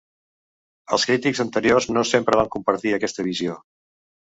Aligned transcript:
Els 0.97 1.05
crítics 1.09 1.43
anteriors 1.43 1.89
no 1.93 2.05
sempre 2.13 2.41
van 2.41 2.51
compartir 2.57 2.97
aquesta 2.99 3.29
visió. 3.31 3.63